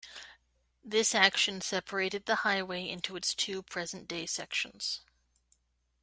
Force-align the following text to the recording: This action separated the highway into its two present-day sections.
This 0.83 1.13
action 1.13 1.61
separated 1.61 2.25
the 2.25 2.37
highway 2.37 2.89
into 2.89 3.15
its 3.15 3.35
two 3.35 3.61
present-day 3.61 4.25
sections. 4.25 5.01